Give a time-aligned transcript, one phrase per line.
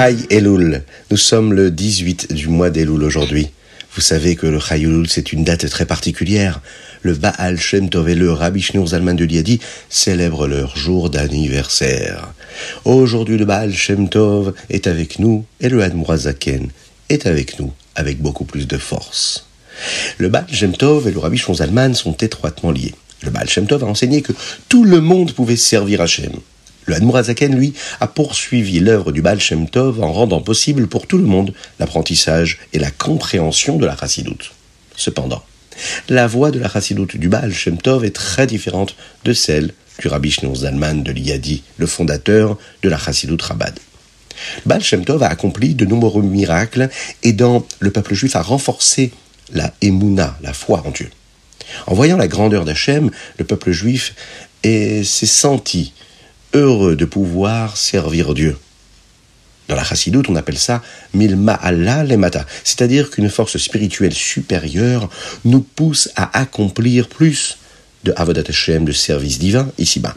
[0.00, 0.82] Chai Elul.
[1.10, 3.50] Nous sommes le 18 du mois d'Elul aujourd'hui.
[3.94, 6.62] Vous savez que le Chai Elul, c'est une date très particulière.
[7.02, 9.60] Le Baal Shem Tov et le Rabbi Shneur Zalman de Liadi
[9.90, 12.32] célèbrent leur jour d'anniversaire.
[12.86, 16.70] Aujourd'hui, le Baal Shem Tov est avec nous et le Admorazaken
[17.10, 19.48] est avec nous avec beaucoup plus de force.
[20.16, 22.94] Le Baal Shem Tov et le Rabbi Shneur Zalman sont étroitement liés.
[23.22, 24.32] Le Baal Shem Tov a enseigné que
[24.70, 26.32] tout le monde pouvait servir Hachem.
[26.86, 31.18] Le Admorazaken, lui, a poursuivi l'œuvre du Baal Shem Tov en rendant possible pour tout
[31.18, 34.52] le monde l'apprentissage et la compréhension de la chassidoute.
[34.96, 35.42] Cependant,
[36.08, 40.08] la voix de la chassidoute du Baal Shem Tov est très différente de celle du
[40.08, 43.78] Rabbi Shneur Zalman de l'Iyadi, le fondateur de la chassidoute Rabad.
[44.64, 46.88] Baal Shem Tov a accompli de nombreux miracles,
[47.22, 49.12] aidant le peuple juif à renforcer
[49.52, 51.10] la émouna, la foi en Dieu.
[51.86, 54.14] En voyant la grandeur d'Hachem, le peuple juif
[54.62, 55.92] s'est senti
[56.54, 58.56] heureux de pouvoir servir Dieu.
[59.68, 60.82] Dans la chassidoute, on appelle ça
[61.14, 65.08] milma Allah lemata, c'est-à-dire qu'une force spirituelle supérieure
[65.44, 67.56] nous pousse à accomplir plus
[68.02, 70.16] de avodat Hashem, de service divin ici-bas.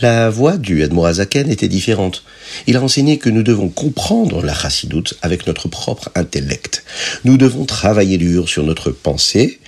[0.00, 2.22] La voix du Admorazaken était différente.
[2.68, 6.84] Il a enseigné que nous devons comprendre la chassidoute avec notre propre intellect.
[7.24, 9.58] Nous devons travailler dur sur notre pensée,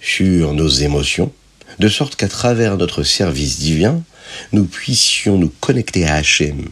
[0.00, 1.30] sur nos émotions,
[1.78, 4.02] de sorte qu'à travers notre service divin,
[4.52, 6.68] nous puissions nous connecter à Hachem.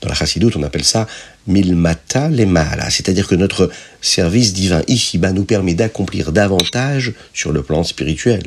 [0.00, 1.06] Dans la chassidoute, on appelle ça
[1.46, 7.84] milmata lemala, c'est-à-dire que notre service divin ici-bas nous permet d'accomplir davantage sur le plan
[7.84, 8.42] spirituel.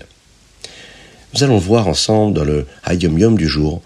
[1.33, 3.81] Nous allons voir ensemble dans le Hayom Yom du jour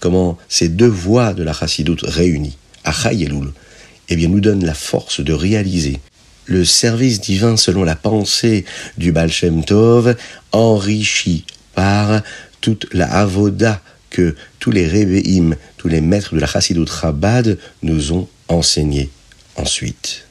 [0.00, 3.22] comment ces deux voies de la chassidoute réunies, Achai
[4.06, 5.98] et eh bien, nous donnent la force de réaliser
[6.44, 8.66] le service divin selon la pensée
[8.98, 10.14] du Baal Shem Tov,
[10.52, 11.44] enrichi
[11.74, 12.20] par
[12.60, 13.80] toute la avoda
[14.14, 19.10] que tous les Rebbeim, tous les maîtres de la Chassidut Chabad nous ont enseigné
[19.56, 20.23] ensuite.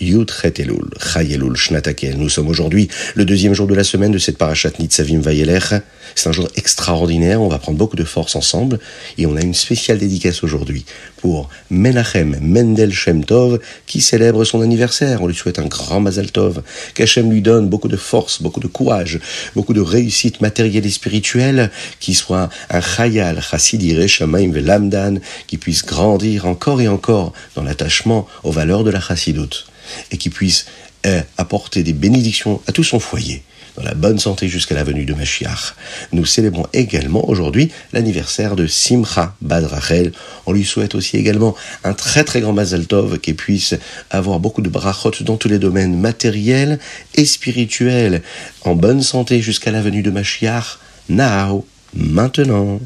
[0.00, 2.16] Yud Elul, Chayelul, Shnatakel.
[2.16, 5.74] Nous sommes aujourd'hui le deuxième jour de la semaine de cette parachat Nitzavim Vayelech.
[6.14, 8.80] C'est un jour extraordinaire, on va prendre beaucoup de force ensemble
[9.18, 10.84] et on a une spéciale dédicace aujourd'hui
[11.18, 15.22] pour Menachem Mendel Shem Tov qui célèbre son anniversaire.
[15.22, 16.62] On lui souhaite un grand Mazal Tov,
[16.94, 19.20] qu'Hachem lui donne beaucoup de force, beaucoup de courage,
[19.54, 25.84] beaucoup de réussite matérielle et spirituelle, qui soit un Chayal, Chassidire, Shamaim Velamdan, qui puisse
[25.84, 29.66] grandir encore et encore dans l'attachement aux valeurs de la Chassidut
[30.10, 30.66] et qui puisse
[31.06, 33.42] euh, apporter des bénédictions à tout son foyer
[33.76, 35.74] dans la bonne santé jusqu'à la venue de Mashiach.
[36.12, 40.12] Nous célébrons également aujourd'hui l'anniversaire de Simcha Bad Rachel.
[40.46, 43.74] On lui souhaite aussi également un très très grand Mazal Tov qui puisse
[44.10, 46.78] avoir beaucoup de brachot dans tous les domaines matériels
[47.14, 48.22] et spirituels
[48.62, 50.78] en bonne santé jusqu'à la venue de Mashiach.
[51.08, 51.64] Now,
[51.94, 52.80] maintenant.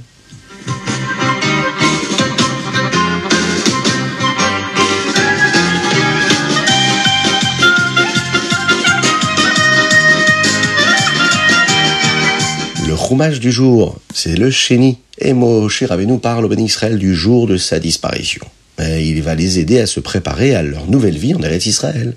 [13.14, 14.98] Du jour, c'est le Chéni.
[15.18, 18.44] Et Moshe Rabbeinu parle au béni Israël du jour de sa disparition.
[18.80, 22.16] Il va les aider à se préparer à leur nouvelle vie en Eretz Israël.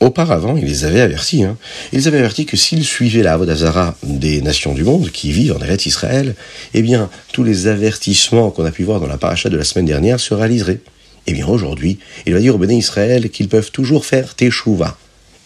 [0.00, 1.44] Auparavant, il les avait avertis.
[1.44, 1.56] Hein.
[1.92, 5.60] Ils avaient averti que s'ils suivaient la Avodazara des nations du monde qui vivent en
[5.60, 6.34] Eretz Israël,
[6.74, 9.86] eh bien, tous les avertissements qu'on a pu voir dans la paracha de la semaine
[9.86, 10.80] dernière se réaliseraient.
[11.28, 14.98] Eh bien, aujourd'hui, il va dire au béni Israël qu'ils peuvent toujours faire Teshuvah.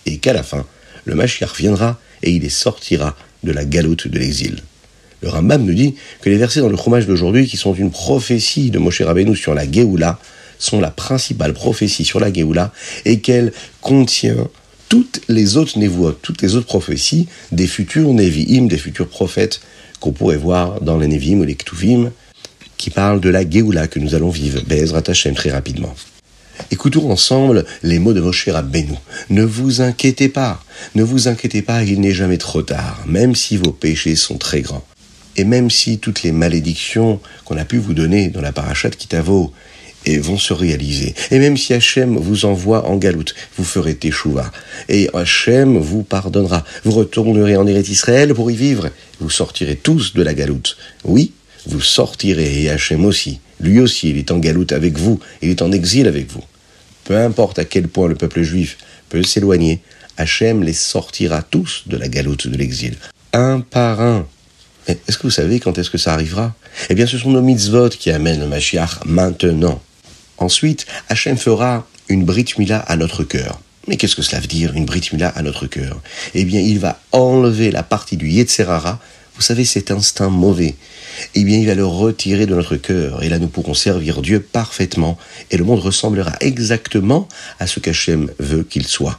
[0.06, 0.65] Et qu'à la fin,
[1.05, 4.63] le Mashiach viendra et il les sortira de la galoute de l'exil.
[5.23, 8.71] Le Rambam nous dit que les versets dans le fromage d'aujourd'hui, qui sont une prophétie
[8.71, 10.19] de Moshe Rabbeinu sur la Géoula,
[10.59, 12.73] sont la principale prophétie sur la Géoula
[13.05, 14.49] et qu'elle contient
[14.89, 19.61] toutes les autres névoies, toutes les autres prophéties des futurs Nevi'im, des futurs prophètes
[20.01, 22.11] qu'on pourrait voir dans les Nevi'im ou les Ktuvim,
[22.77, 25.95] qui parlent de la Géoula que nous allons vivre, Bezrat Hashem, très rapidement.
[26.70, 28.94] Écoutons ensemble les mots de Moshe Rabbeinu.
[29.31, 30.62] Ne vous inquiétez pas,
[30.94, 34.60] ne vous inquiétez pas, il n'est jamais trop tard, même si vos péchés sont très
[34.60, 34.84] grands.
[35.37, 39.52] Et même si toutes les malédictions qu'on a pu vous donner dans la parachat Kitavo
[40.04, 41.14] et vont se réaliser.
[41.31, 44.50] Et même si Hachem vous envoie en galoute, vous ferez teshuva.
[44.88, 46.64] Et Hachem vous pardonnera.
[46.84, 48.90] Vous retournerez en Eretz Israël pour y vivre.
[49.20, 50.76] Vous sortirez tous de la galoute.
[51.04, 51.32] Oui,
[51.66, 53.40] vous sortirez et Hachem aussi.
[53.62, 56.43] Lui aussi, il est en galoute avec vous, il est en exil avec vous.
[57.05, 58.79] Peu importe à quel point le peuple juif
[59.09, 59.81] peut s'éloigner,
[60.17, 62.97] Hachem les sortira tous de la galoute de l'exil,
[63.32, 64.26] un par un.
[64.88, 66.55] Mais est-ce que vous savez quand est-ce que ça arrivera?
[66.91, 69.81] Eh bien, ce sont nos mitzvot qui amènent le Mashiach maintenant.
[70.38, 73.61] Ensuite, Hachem fera une Brit Mila à notre cœur.
[73.88, 76.00] Mais qu'est-ce que cela veut dire, une Brit Mila à notre cœur?
[76.35, 79.00] Eh bien, il va enlever la partie du Yetzerara
[79.43, 80.77] vous savez, cet instinct mauvais,
[81.35, 84.39] eh bien, il va le retirer de notre cœur, et là, nous pourrons servir Dieu
[84.39, 85.19] parfaitement,
[85.50, 87.27] et le monde ressemblera exactement
[87.59, 89.19] à ce qu'Hachem veut qu'il soit.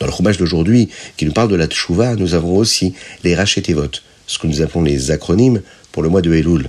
[0.00, 3.36] Dans le roumage d'aujourd'hui, qui nous parle de la tchouva, nous avons aussi les
[3.72, 5.62] votes, ce que nous appelons les acronymes
[5.92, 6.68] pour le mois de Elul.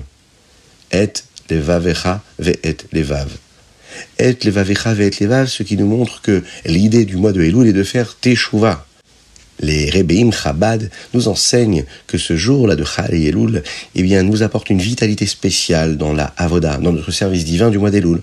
[0.92, 1.12] Et
[1.50, 3.30] levavecha ve et levav.
[4.20, 7.68] Et levavecha ve et levav, ce qui nous montre que l'idée du mois de Elul
[7.68, 8.86] est de faire teshuva.
[9.62, 13.64] Les Rebbeim Chabad nous enseignent que ce jour-là de Chal Elul,
[13.96, 17.92] eh nous apporte une vitalité spéciale dans la Avoda, dans notre service divin du mois
[17.92, 18.22] d'Elul.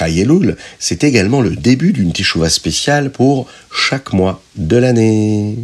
[0.00, 5.56] Elul, c'est également le début d'une teshuva spéciale pour chaque mois de l'année.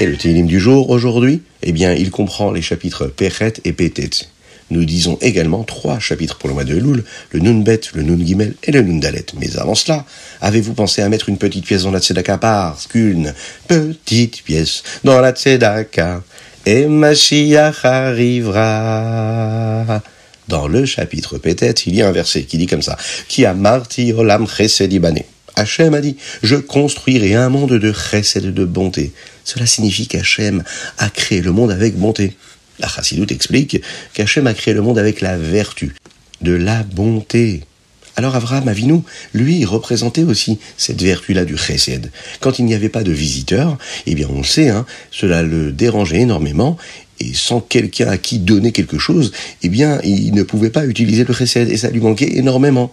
[0.00, 4.28] Et le Télim du jour aujourd'hui, eh bien, il comprend les chapitres Pechet et Petet.
[4.70, 8.54] Nous disons également trois chapitres pour le mois de Elul, le Nunbet, le Nun Gimel
[8.62, 9.24] et le Nun Dalet.
[9.40, 10.04] Mais avant cela,
[10.40, 12.38] avez-vous pensé à mettre une petite pièce dans la Tzedaka?
[12.38, 13.32] Parce qu'une
[13.66, 16.22] petite pièce dans la Tzedaka
[16.66, 18.82] et Mashiach arrivera.
[20.48, 22.96] Dans le chapitre peut-être, il y a un verset qui dit comme ça,
[23.28, 24.46] qui a marti olam
[25.56, 29.12] Hachem a dit, je construirai un monde de chesed, de bonté.
[29.44, 30.62] Cela signifie qu'Hachem
[30.98, 32.36] a créé le monde avec bonté.
[32.78, 33.82] La Chassidoute explique
[34.12, 35.94] qu'Hachem a créé le monde avec la vertu,
[36.42, 37.62] de la bonté.
[38.16, 39.00] Alors Abraham Avinu,
[39.34, 42.10] lui, représentait aussi cette vertu-là du chesed.
[42.40, 45.72] Quand il n'y avait pas de visiteurs, eh bien on le sait, hein, cela le
[45.72, 46.76] dérangeait énormément,
[47.20, 49.32] et sans quelqu'un à qui donner quelque chose,
[49.62, 52.92] eh bien il ne pouvait pas utiliser le chesed, et ça lui manquait énormément.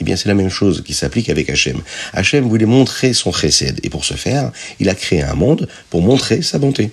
[0.00, 1.80] Eh bien, c'est la même chose qui s'applique avec Hachem.
[2.12, 6.02] Hachem voulait montrer son chesed, et pour ce faire, il a créé un monde pour
[6.02, 6.92] montrer sa bonté.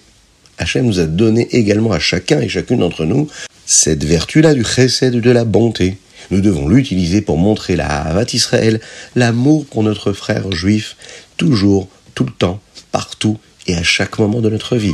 [0.57, 3.27] Hachem nous a donné également à chacun et chacune d'entre nous
[3.65, 5.97] cette vertu-là du chesed de la bonté.
[6.31, 8.79] Nous devons l'utiliser pour montrer la Havat Israël,
[9.15, 10.95] l'amour pour notre frère juif,
[11.37, 12.59] toujours, tout le temps,
[12.91, 13.37] partout
[13.67, 14.93] et à chaque moment de notre vie.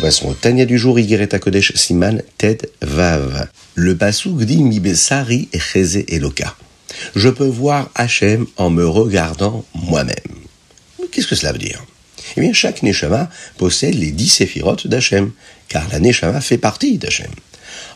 [0.00, 3.48] Au Tania du jour, Yigeret Kodesh Siman Ted Vav.
[3.74, 6.54] Le Pasuk dit Mibesari Cheze Eloka.
[7.16, 10.14] Je peux voir Hachem en me regardant moi-même.
[11.10, 11.84] Qu'est-ce que cela veut dire?
[12.36, 15.32] Eh bien, chaque Neshama possède les dix séphirotes d'Hachem,
[15.68, 17.30] car la Neshama fait partie d'Hachem.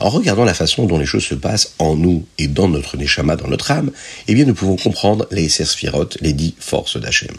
[0.00, 3.36] En regardant la façon dont les choses se passent en nous et dans notre Neshama,
[3.36, 3.92] dans notre âme,
[4.26, 7.36] eh bien, nous pouvons comprendre les séphirotes, les dix forces d'Hachem.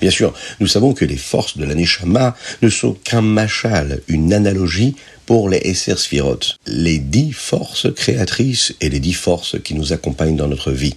[0.00, 4.32] Bien sûr, nous savons que les forces de la Neshama ne sont qu'un machal, une
[4.32, 4.96] analogie
[5.26, 10.36] pour les Esser Sphirot, les dix forces créatrices et les dix forces qui nous accompagnent
[10.36, 10.96] dans notre vie.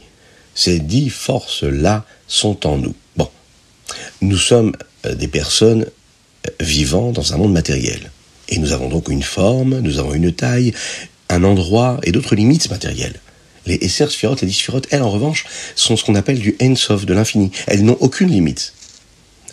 [0.56, 2.96] Ces dix forces-là sont en nous.
[3.18, 3.30] Bon,
[4.22, 4.74] nous sommes
[5.06, 8.12] euh, des personnes euh, vivant dans un monde matériel.
[8.50, 10.74] Et nous avons donc une forme, nous avons une taille,
[11.30, 13.20] un endroit et d'autres limites matérielles.
[13.66, 17.14] Les Esser Sphirot, les dix elles en revanche, sont ce qu'on appelle du Ensof, de
[17.14, 17.52] l'infini.
[17.68, 18.74] Elles n'ont aucune limite.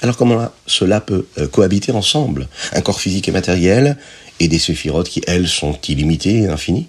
[0.00, 3.96] Alors comment cela peut euh, cohabiter ensemble Un corps physique et matériel
[4.40, 6.86] et des séphirotes qui, elles, sont illimitées et infinies?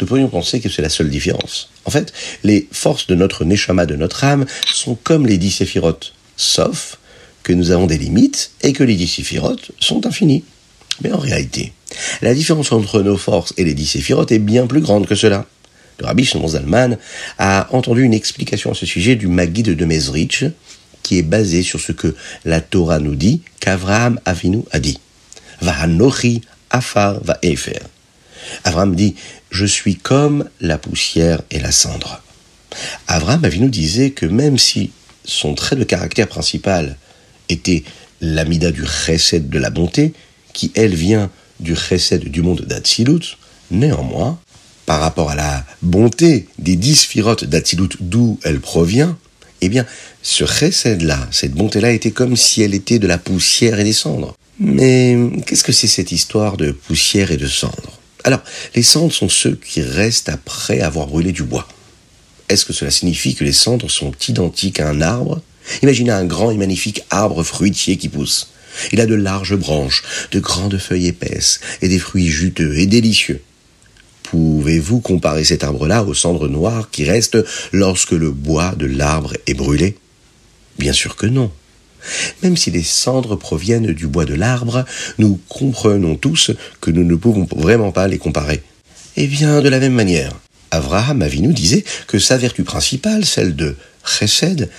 [0.00, 1.70] Nous pourrions penser que c'est la seule différence.
[1.84, 2.12] En fait,
[2.44, 5.62] les forces de notre neshama, de notre âme, sont comme les dix
[6.36, 6.98] sauf
[7.42, 9.20] que nous avons des limites et que les dix
[9.80, 10.44] sont infinies.
[11.02, 11.72] Mais en réalité,
[12.20, 15.46] la différence entre nos forces et les dix est bien plus grande que cela.
[15.98, 16.96] Le rabbi Shimon Zalman
[17.38, 20.44] a entendu une explication à ce sujet du Maguide de Mezrich,
[21.02, 24.98] qui est basé sur ce que la Torah nous dit, qu'Avraham Avinu a dit.
[25.60, 27.80] Vahanochi afar va efer.
[28.64, 29.14] Avraham dit,
[29.50, 32.22] je suis comme la poussière et la cendre.
[33.06, 34.92] Avraham Avinu disait que même si
[35.24, 36.96] son trait de caractère principal
[37.48, 37.84] était
[38.20, 40.14] l'amida du chesed de la bonté,
[40.52, 41.30] qui elle vient
[41.60, 43.36] du chesed du monde d'Atsilut,
[43.70, 44.38] néanmoins,
[44.86, 49.16] par rapport à la bonté des dix firotes d'Atsilut d'où elle provient,
[49.60, 49.86] eh bien,
[50.22, 54.36] ce chesed-là, cette bonté-là, était comme si elle était de la poussière et des cendres.
[54.58, 58.00] Mais qu'est-ce que c'est cette histoire de poussière et de cendres?
[58.24, 58.42] Alors,
[58.74, 61.66] les cendres sont ceux qui restent après avoir brûlé du bois.
[62.48, 65.40] Est-ce que cela signifie que les cendres sont identiques à un arbre?
[65.82, 68.52] Imaginez un grand et magnifique arbre fruitier qui pousse.
[68.92, 73.42] Il a de larges branches, de grandes feuilles épaisses et des fruits juteux et délicieux.
[74.32, 77.36] Pouvez-vous comparer cet arbre-là aux cendres noires qui restent
[77.70, 79.98] lorsque le bois de l'arbre est brûlé?
[80.78, 81.50] Bien sûr que non.
[82.42, 84.86] Même si les cendres proviennent du bois de l'arbre,
[85.18, 88.62] nous comprenons tous que nous ne pouvons vraiment pas les comparer.
[89.18, 90.32] Eh bien, de la même manière,
[90.70, 94.70] Avraham Avinu disait que sa vertu principale, celle de chesed,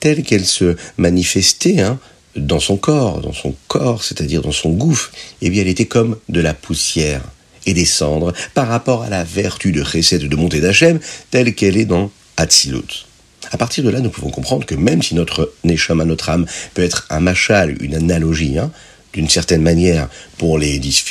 [0.00, 2.00] telle qu'elle se manifestait hein,
[2.34, 6.16] dans son corps, dans son corps, c'est-à-dire dans son gouffre, eh bien elle était comme
[6.28, 7.22] de la poussière
[7.70, 11.00] et des cendres par rapport à la vertu de recette de montée d'Hachem
[11.30, 13.06] telle qu'elle est dans Hatzilut.
[13.52, 16.82] À partir de là, nous pouvons comprendre que même si notre Neshama, notre âme, peut
[16.82, 18.70] être un machal, une analogie, hein,
[19.12, 20.08] d'une certaine manière
[20.38, 21.02] pour les dix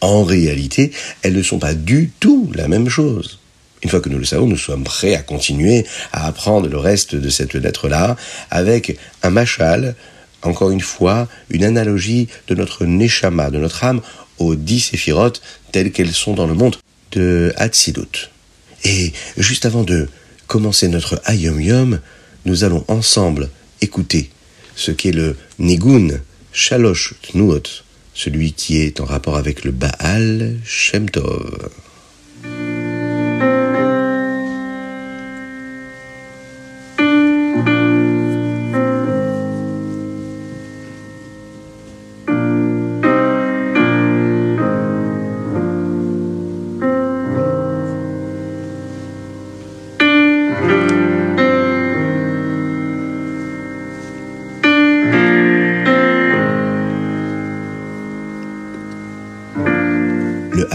[0.00, 3.38] en réalité, elles ne sont pas du tout la même chose.
[3.82, 7.14] Une fois que nous le savons, nous sommes prêts à continuer à apprendre le reste
[7.14, 8.16] de cette lettre-là
[8.50, 9.94] avec un machal,
[10.42, 14.00] encore une fois, une analogie de notre neshama, de notre âme,
[14.38, 15.42] aux dix séphirotes
[15.72, 16.76] telles qu'elles sont dans le monde
[17.12, 18.30] de Hatzilut.
[18.84, 20.08] Et juste avant de
[20.46, 22.00] commencer notre Ayom Yom,
[22.46, 24.30] nous allons ensemble écouter
[24.74, 26.20] ce qu'est le Nigun
[26.52, 27.62] Shalosh Tnuot,
[28.14, 31.70] celui qui est en rapport avec le Baal Shem Tov.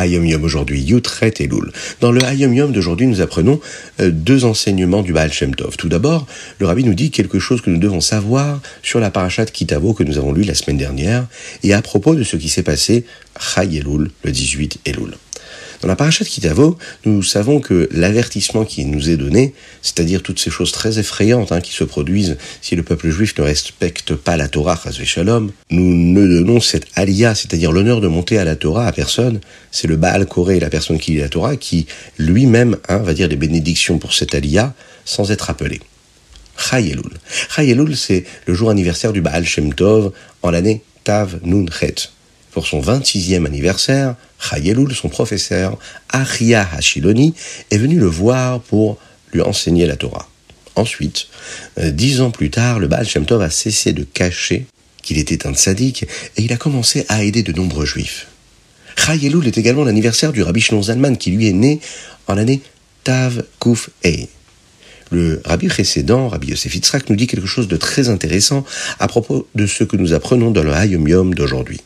[0.05, 1.71] Hayom Yom aujourd'hui, Yutret et Lul.
[1.99, 3.59] Dans le Hayom Yom d'aujourd'hui, nous apprenons
[3.99, 5.77] euh, deux enseignements du Baal Shem Tov.
[5.77, 6.27] Tout d'abord,
[6.59, 10.03] le rabbi nous dit quelque chose que nous devons savoir sur la parashat Kitavo que
[10.03, 11.25] nous avons lu la semaine dernière
[11.63, 13.05] et à propos de ce qui s'est passé
[13.39, 15.15] Chay Elul, le 18 Elul.
[15.85, 20.49] Dans la parachat Kitavo, nous savons que l'avertissement qui nous est donné, c'est-à-dire toutes ces
[20.49, 24.47] choses très effrayantes hein, qui se produisent si le peuple juif ne respecte pas la
[24.47, 28.91] Torah, Shalom, nous ne donnons cette alia, c'est-à-dire l'honneur de monter à la Torah à
[28.91, 29.39] personne.
[29.69, 31.85] C'est le Baal Koré, la personne qui lit la Torah, qui
[32.17, 34.73] lui-même hein, va dire des bénédictions pour cette alia
[35.05, 35.81] sans être appelé.
[36.57, 37.13] Chayelul.
[37.55, 42.09] Chayelul, c'est le jour anniversaire du Baal Shem Tov en l'année Tav Nun Chet.
[42.55, 47.33] Pour son 26e anniversaire, Chayelul, son professeur, Aria Hashiloni,
[47.69, 48.97] est venu le voir pour
[49.33, 50.29] lui enseigner la Torah.
[50.77, 51.27] Ensuite,
[51.79, 54.67] euh, dix ans plus tard, le Baal Shem Tov a cessé de cacher
[55.03, 58.27] qu'il était un tzaddik et il a commencé à aider de nombreux juifs.
[58.95, 61.81] Chayelul est également l'anniversaire du Rabbi Shneur Zalman qui lui est né
[62.27, 62.61] en l'année
[63.03, 64.29] Tav Kuf Ei.
[65.11, 68.63] Le rabbi précédent, Rabbi Yosef Yitzhak, nous dit quelque chose de très intéressant
[68.97, 71.81] à propos de ce que nous apprenons dans le Hayom Yom d'aujourd'hui.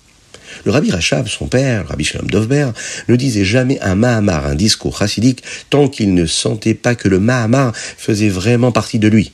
[0.65, 2.71] Le rabbi Rachab, son père, le rabbi Shalom Dovber,
[3.07, 7.19] ne disait jamais un Mahamar, un discours chassidique, tant qu'il ne sentait pas que le
[7.19, 9.31] Mahamar faisait vraiment partie de lui.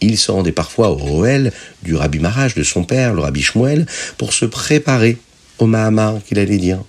[0.00, 1.52] Il se rendait parfois au Roel
[1.82, 3.86] du rabbi Maraj de son père, le rabbi Shmuel,
[4.18, 5.18] pour se préparer
[5.58, 6.80] au Mahamar qu'il allait dire.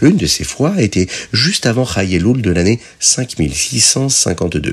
[0.00, 4.72] L'une de ces fois était juste avant Chayeloul de l'année 5652.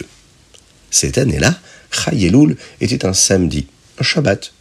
[0.90, 1.60] Cette année-là,
[1.92, 3.68] Chayeloul était un samedi,
[4.00, 4.54] un Shabbat.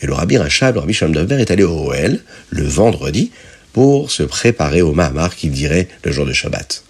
[0.00, 3.30] Et le rabbi Rachab, le rabbi Shalom est allé au Oel le vendredi
[3.72, 6.82] pour se préparer au Mahamar qu'il dirait le jour de Shabbat.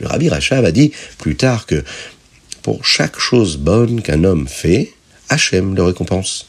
[0.00, 1.82] Le rabbi Rachab a dit plus tard que
[2.62, 4.92] pour chaque chose bonne qu'un homme fait,
[5.28, 6.46] Hachem le récompense.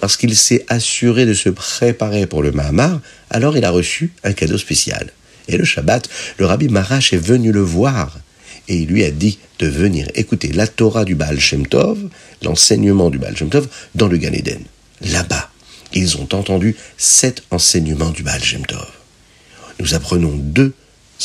[0.00, 4.32] Parce qu'il s'est assuré de se préparer pour le Mahamar, alors il a reçu un
[4.32, 5.12] cadeau spécial.
[5.48, 6.08] Et le Shabbat,
[6.38, 8.18] le rabbi Marash est venu le voir
[8.68, 11.98] et il lui a dit de venir écouter la Torah du Baal Shem Tov,
[12.42, 14.62] l'enseignement du Baal Shem Tov, dans le Gan Eden
[15.02, 15.50] là-bas,
[15.92, 18.88] ils ont entendu sept enseignements du Baal Shem Tov.
[19.78, 20.72] Nous apprenons deux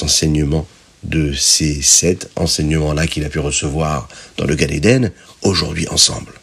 [0.02, 0.68] enseignements
[1.04, 6.34] de ces sept enseignements-là qu'il a pu recevoir dans le Gan Eden aujourd'hui ensemble.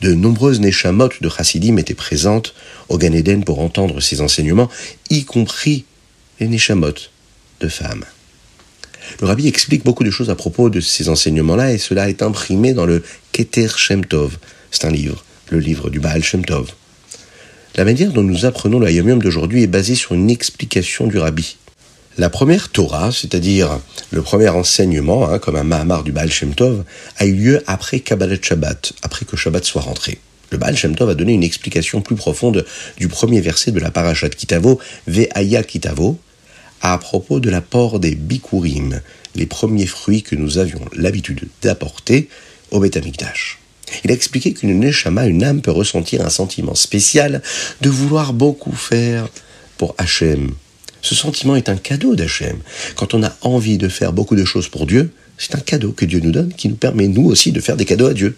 [0.00, 2.54] De nombreuses Neshamot de Chassidim étaient présentes
[2.88, 4.68] au Gan Eden pour entendre ces enseignements,
[5.08, 5.84] y compris
[6.38, 6.94] les Neshamot
[7.60, 8.04] de femmes.
[9.20, 12.74] Le rabbi explique beaucoup de choses à propos de ces enseignements-là et cela est imprimé
[12.74, 13.02] dans le
[13.32, 14.38] Keter Shem Tov.
[14.70, 16.70] C'est un livre le livre du Baal Shem Tov.
[17.76, 21.56] La manière dont nous apprenons le Yom d'aujourd'hui est basée sur une explication du Rabbi.
[22.18, 23.80] La première Torah, c'est-à-dire
[24.10, 26.84] le premier enseignement, hein, comme un Mahamar du Baal Shem Tov,
[27.16, 30.18] a eu lieu après Kabbalah Shabbat, après que Shabbat soit rentré.
[30.50, 32.64] Le Baal Shem Tov a donné une explication plus profonde
[32.96, 36.18] du premier verset de la parashat Kitavo, Ve'aya Kitavo,
[36.82, 39.00] à propos de l'apport des bikurim,
[39.34, 42.28] les premiers fruits que nous avions l'habitude d'apporter
[42.70, 43.59] au Beth Amikdash.
[44.04, 47.42] Il a expliqué qu'une neshama, une âme, peut ressentir un sentiment spécial
[47.80, 49.28] de vouloir beaucoup faire
[49.78, 50.52] pour Hachem.
[51.02, 52.58] Ce sentiment est un cadeau d'Hachem.
[52.96, 56.04] Quand on a envie de faire beaucoup de choses pour Dieu, c'est un cadeau que
[56.04, 58.36] Dieu nous donne qui nous permet nous aussi de faire des cadeaux à Dieu.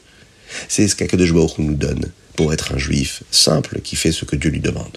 [0.69, 4.37] C'est ce qu'Akadosh Baruch nous donne pour être un juif simple qui fait ce que
[4.37, 4.97] Dieu lui demande.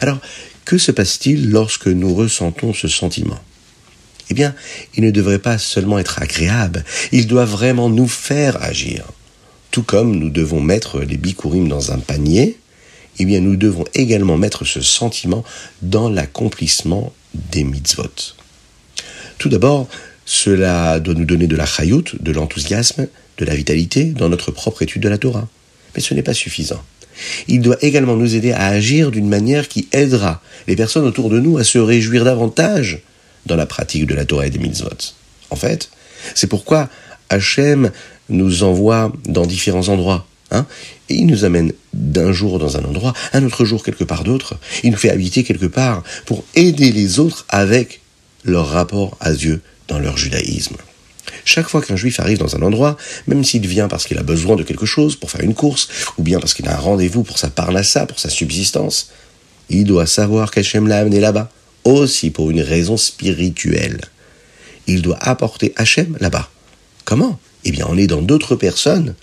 [0.00, 0.18] Alors,
[0.64, 3.40] que se passe-t-il lorsque nous ressentons ce sentiment?
[4.28, 4.54] Eh bien,
[4.94, 9.04] il ne devrait pas seulement être agréable, il doit vraiment nous faire agir.
[9.70, 12.58] Tout comme nous devons mettre les bikurim dans un panier,
[13.18, 15.44] eh nous devons également mettre ce sentiment
[15.82, 18.34] dans l'accomplissement des mitzvot.
[19.38, 19.88] Tout d'abord,
[20.24, 23.08] cela doit nous donner de la chayout, de l'enthousiasme,
[23.38, 25.48] de la vitalité dans notre propre étude de la Torah.
[25.94, 26.82] Mais ce n'est pas suffisant.
[27.48, 31.40] Il doit également nous aider à agir d'une manière qui aidera les personnes autour de
[31.40, 33.00] nous à se réjouir davantage
[33.46, 35.14] dans la pratique de la Torah et des mitzvot.
[35.50, 35.90] En fait,
[36.34, 36.88] c'est pourquoi
[37.28, 37.90] Hachem
[38.30, 40.26] nous envoie dans différents endroits.
[40.52, 40.66] Hein,
[41.08, 44.56] et il nous amène d'un jour dans un endroit, un autre jour quelque part d'autre.
[44.82, 48.00] Il nous fait habiter quelque part pour aider les autres avec
[48.44, 50.76] leur rapport à Dieu dans leur judaïsme.
[51.44, 52.96] Chaque fois qu'un juif arrive dans un endroit,
[53.26, 56.22] même s'il vient parce qu'il a besoin de quelque chose pour faire une course, ou
[56.22, 59.10] bien parce qu'il a un rendez-vous pour sa parnassa, pour sa subsistance,
[59.68, 61.50] il doit savoir qu'Hachem l'a amené là-bas,
[61.84, 64.00] aussi pour une raison spirituelle.
[64.86, 66.50] Il doit apporter Hachem là-bas.
[67.04, 67.38] Comment?
[67.64, 69.14] Eh bien, en aidant d'autres personnes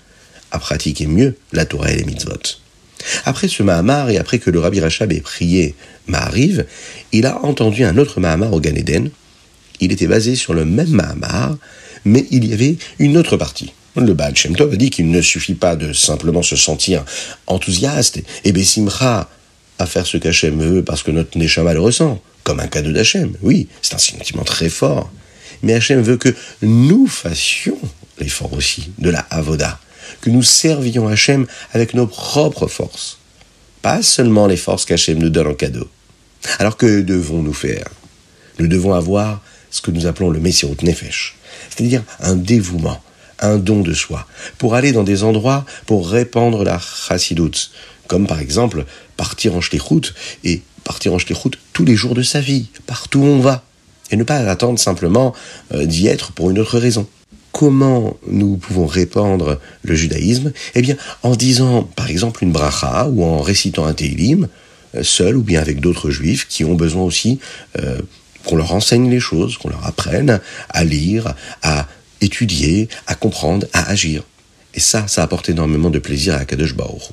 [0.50, 2.60] à pratiquer mieux la Torah et les mitzvot.
[3.24, 5.74] Après ce Mahamar et après que le Rabbi Rachab ait prié
[6.06, 6.66] Mahariv,
[7.12, 9.10] il a entendu un autre Mahamar au Gan Eden.
[9.80, 11.56] Il était basé sur le même Mahamar,
[12.04, 13.72] mais il y avait une autre partie.
[13.96, 17.04] Le Baal Shem Tov a dit qu'il ne suffit pas de simplement se sentir
[17.46, 19.28] enthousiaste et bessimra
[19.78, 23.32] à faire ce qu'Hachem veut parce que notre Neshama le ressent, comme un cadeau d'Hachem.
[23.42, 25.10] Oui, c'est un sentiment très fort.
[25.62, 27.78] Mais Hachem veut que nous fassions
[28.18, 29.78] l'effort aussi de la Avoda,
[30.20, 33.18] que nous servions Hachem avec nos propres forces,
[33.82, 35.88] pas seulement les forces qu'Hachem nous donne en cadeau.
[36.58, 37.86] Alors que devons-nous faire?
[38.58, 41.36] Nous devons avoir ce que nous appelons le Messirut Nefesh,
[41.68, 43.02] c'est-à-dire un dévouement,
[43.40, 47.70] un don de soi, pour aller dans des endroits pour répandre la chassidut,
[48.06, 48.84] comme par exemple
[49.16, 53.26] partir en shlichut et partir en shlichut tous les jours de sa vie, partout où
[53.26, 53.64] on va,
[54.10, 55.34] et ne pas attendre simplement
[55.74, 57.06] euh, d'y être pour une autre raison.
[57.52, 60.52] Comment nous pouvons répandre le judaïsme?
[60.74, 64.48] Eh bien, en disant par exemple une bracha ou en récitant un Teilim,
[64.94, 67.38] euh, seul ou bien avec d'autres juifs qui ont besoin aussi
[67.78, 67.98] euh,
[68.44, 70.40] qu'on leur enseigne les choses, qu'on leur apprenne
[70.70, 71.86] à lire, à
[72.20, 74.22] étudier, à comprendre, à agir.
[74.74, 77.10] Et ça, ça apporte énormément de plaisir à Kadosh Baruch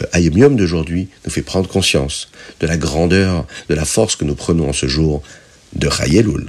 [0.00, 2.28] Le Ayom d'aujourd'hui nous fait prendre conscience
[2.60, 5.22] de la grandeur, de la force que nous prenons en ce jour
[5.74, 6.46] de Chayeloul.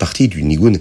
[0.00, 0.72] Partie du Nigun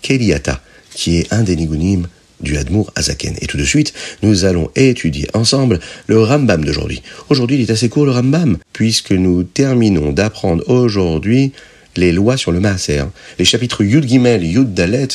[0.00, 0.62] Keliata,
[0.94, 2.06] qui est un des Nigunim
[2.40, 3.34] du Admour Azaken.
[3.40, 7.02] Et tout de suite, nous allons étudier ensemble le Rambam d'aujourd'hui.
[7.28, 11.52] Aujourd'hui, il est assez court le Rambam, puisque nous terminons d'apprendre aujourd'hui
[11.96, 13.04] les lois sur le Maaser.
[13.38, 15.08] Les chapitres Yud Gimel Yud Dalet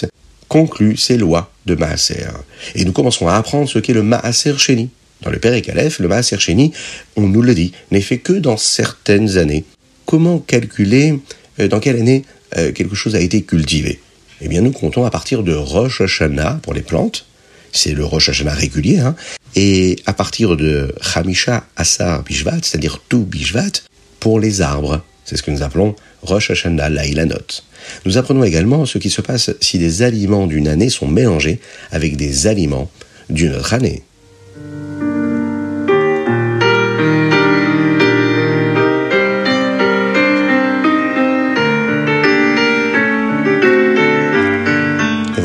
[0.47, 2.27] concluent ces lois de Maaser.
[2.75, 4.89] Et nous commencerons à apprendre ce qu'est le Maaser Sheni.
[5.21, 6.71] Dans le Père Aleph, le Maaser Sheni,
[7.15, 9.65] on nous le dit, n'est fait que dans certaines années.
[10.05, 11.19] Comment calculer
[11.59, 12.23] euh, dans quelle année
[12.57, 13.99] euh, quelque chose a été cultivé
[14.41, 17.25] Eh bien, nous comptons à partir de Rosh Hashanah pour les plantes,
[17.71, 19.15] c'est le Rosh Hashanah régulier, hein,
[19.55, 23.83] et à partir de Hamisha Asar Bishvat, c'est-à-dire tout Bishvat,
[24.19, 25.01] pour les arbres.
[25.25, 27.61] C'est ce que nous appelons Rosh Hashanah Lailanot.
[28.05, 31.59] Nous apprenons également ce qui se passe si des aliments d'une année sont mélangés
[31.91, 32.89] avec des aliments
[33.29, 34.03] d'une autre année.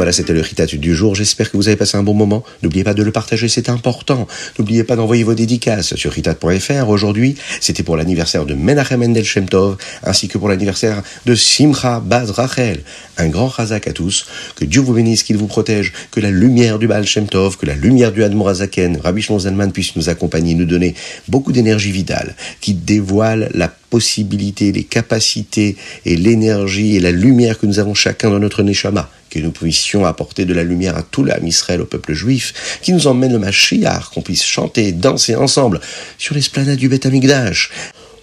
[0.04, 1.14] Voilà, c'était le Ritat du jour.
[1.14, 2.44] J'espère que vous avez passé un bon moment.
[2.62, 4.28] N'oubliez pas de le partager, c'est important.
[4.58, 6.90] N'oubliez pas d'envoyer vos dédicaces sur ritat.fr.
[6.90, 12.32] Aujourd'hui, c'était pour l'anniversaire de Menachem Mendel Shemtov, ainsi que pour l'anniversaire de Simcha Baz
[12.32, 12.82] Rachel.
[13.16, 14.26] Un grand chazak à tous.
[14.56, 17.74] Que Dieu vous bénisse, qu'il vous protège, que la lumière du Baal Shemtov, que la
[17.74, 20.94] lumière du Admor Azaken, Rabbi Shlomo puisse nous accompagner, nous donner
[21.28, 27.64] beaucoup d'énergie vitale, qui dévoile la possibilité, les capacités et l'énergie et la lumière que
[27.64, 31.24] nous avons chacun dans notre Neshama que nous puissions apporter de la lumière à tout
[31.24, 35.34] l'âme Israël, au peuple juif, qui nous emmène le Mashiach, qu'on puisse chanter et danser
[35.34, 35.80] ensemble
[36.18, 37.70] sur l'esplanade du Beth Amikdash.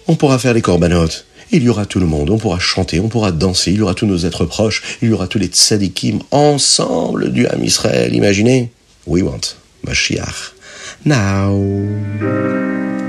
[0.08, 1.26] On pourra faire les corbanotes.
[1.50, 3.94] Il y aura tout le monde, on pourra chanter, on pourra danser, il y aura
[3.94, 8.14] tous nos êtres proches, il y aura tous les tzadikim ensemble du Ham Israël.
[8.14, 8.70] Imaginez?
[9.06, 10.54] We want Mashiach.
[11.04, 13.01] Now.